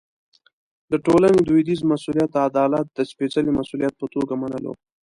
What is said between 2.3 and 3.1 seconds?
عدالت د